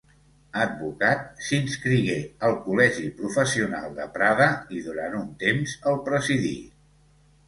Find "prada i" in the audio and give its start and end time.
4.15-4.81